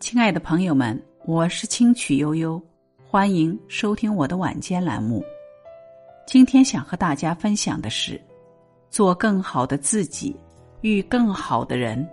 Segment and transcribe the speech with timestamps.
[0.00, 2.60] 亲爱的朋友们，我是清曲悠悠，
[3.08, 5.24] 欢迎收听我的晚间栏目。
[6.26, 8.20] 今天想和大家分享的是：
[8.90, 10.36] 做更好的自己，
[10.82, 12.06] 遇更好的人。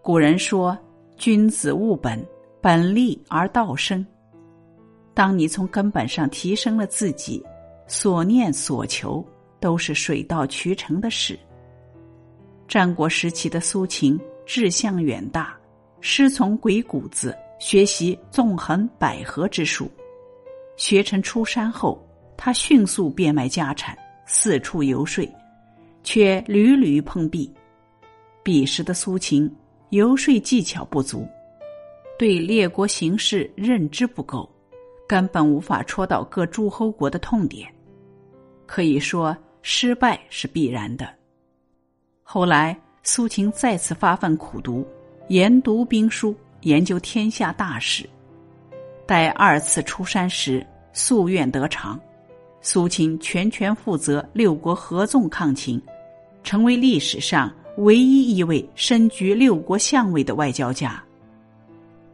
[0.00, 0.76] 古人说
[1.16, 2.24] ：“君子务本，
[2.60, 4.04] 本立而道生。”
[5.12, 7.44] 当你从根本上提升了自己，
[7.86, 9.24] 所念所求
[9.60, 11.38] 都是水到渠成的事。
[12.66, 15.54] 战国时期的苏秦志向远大。
[16.06, 19.90] 师从鬼谷子学习纵横捭阖之术，
[20.76, 21.98] 学成出山后，
[22.36, 25.26] 他迅速变卖家产，四处游说，
[26.02, 27.50] 却屡屡碰壁。
[28.42, 29.50] 彼时的苏秦
[29.88, 31.26] 游说技巧不足，
[32.18, 34.46] 对列国形势认知不够，
[35.08, 37.66] 根本无法戳到各诸侯国的痛点，
[38.66, 41.08] 可以说失败是必然的。
[42.22, 44.86] 后来，苏秦再次发奋苦读。
[45.28, 48.06] 研读兵书，研究天下大事。
[49.06, 51.98] 待二次出山时，夙愿得偿，
[52.60, 55.80] 苏秦全权负责六国合纵抗秦，
[56.42, 61.02] 成为历史上唯一一位身居六国相位的外交家。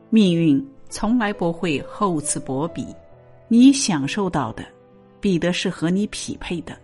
[0.09, 2.87] 命运从来不会厚此薄彼，
[3.49, 4.65] 你享受到的，
[5.21, 6.77] 必得是和你匹配的。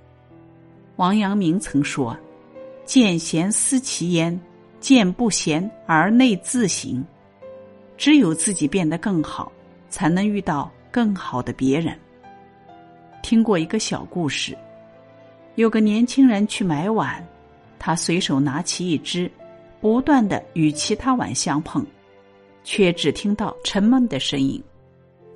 [0.97, 2.17] 王阳明曾说
[2.85, 4.39] ：“见贤思齐焉。”
[4.81, 7.05] 见不贤而内自省，
[7.97, 9.51] 只有自己变得更好，
[9.89, 11.99] 才能遇到更好的别人。
[13.23, 14.57] 听过一个小故事，
[15.57, 17.27] 有个年轻人去买碗，
[17.79, 19.31] 他随手拿起一只，
[19.81, 21.85] 不断的与其他碗相碰，
[22.63, 24.63] 却只听到沉闷的声音。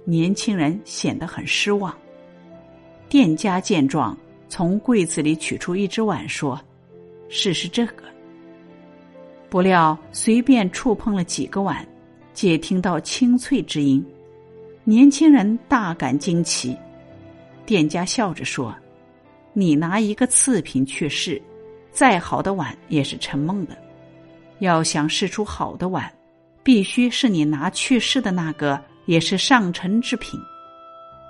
[0.04, 1.96] 年轻人显得很失望。
[3.08, 4.16] 店家见状，
[4.48, 6.60] 从柜子里取出一只碗，说
[7.28, 8.04] ：“试试这个。”
[9.50, 11.84] 不料随便触碰了几个碗，
[12.32, 14.02] 皆听到清脆之音。
[14.84, 16.76] 年轻人大感惊奇，
[17.66, 18.72] 店家笑着说
[19.52, 21.42] ：“你拿一个次品去试，
[21.90, 23.76] 再好的碗也是沉梦的。
[24.60, 26.10] 要想试出好的碗，
[26.62, 30.38] 必须是你拿去试的那个也是上乘之品。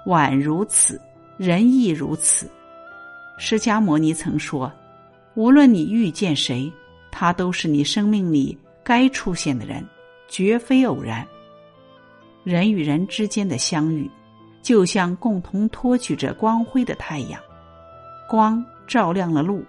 [0.05, 1.01] 碗如此，
[1.39, 2.51] 人亦如此。
[3.39, 4.71] 释迦牟尼曾说：
[5.35, 6.71] 无论你遇见谁。”
[7.11, 9.87] 他都是你生命里该出现的人，
[10.29, 11.27] 绝非偶然。
[12.45, 14.11] 人与人之间的相遇，
[14.63, 17.41] 就像共同托举着光辉的太阳，
[18.29, 19.63] 光照亮了路，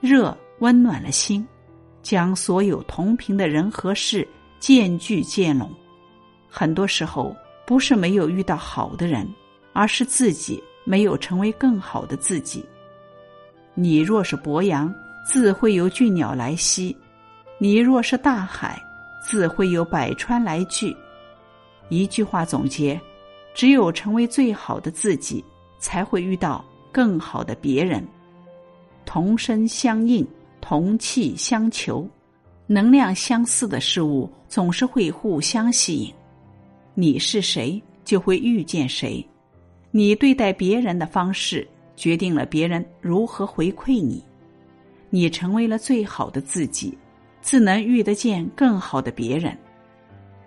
[0.00, 1.46] 热温暖了心，
[2.02, 4.26] 将所有同频的人和事
[4.60, 5.70] 渐聚渐拢。
[6.48, 7.34] 很多时候，
[7.66, 9.28] 不是没有遇到好的人，
[9.72, 12.64] 而是自己没有成为更好的自己。
[13.74, 14.94] 你若是博阳。
[15.24, 16.94] 自会有俊鸟来栖，
[17.58, 18.82] 你若是大海，
[19.24, 20.96] 自会有百川来聚。
[21.88, 23.00] 一句话总结：
[23.54, 25.44] 只有成为最好的自己，
[25.78, 28.06] 才会遇到更好的别人。
[29.04, 30.26] 同声相应，
[30.60, 32.08] 同气相求，
[32.66, 36.12] 能量相似的事物总是会互相吸引。
[36.94, 39.24] 你是谁，就会遇见谁。
[39.92, 44.22] 你对待别人的方式，决定了别人如何回馈你。
[45.14, 46.96] 你成为了最好的自己，
[47.42, 49.54] 自能遇得见更好的别人。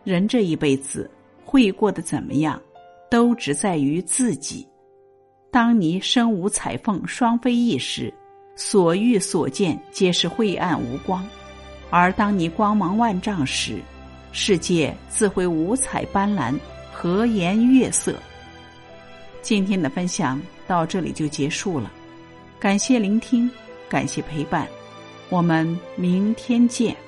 [0.03, 1.07] 人这一辈子
[1.43, 2.59] 会过得怎么样，
[3.07, 4.67] 都只在于自己。
[5.51, 8.11] 当你身无彩凤双飞翼时，
[8.55, 11.23] 所遇所见皆是晦暗无光；
[11.91, 13.79] 而当你光芒万丈时，
[14.31, 16.57] 世界自会五彩斑斓、
[16.91, 18.15] 和颜悦色。
[19.43, 21.93] 今天的分享到这里就结束了，
[22.59, 23.47] 感谢聆听。
[23.89, 24.67] 感谢陪伴，
[25.29, 27.04] 我们明天见。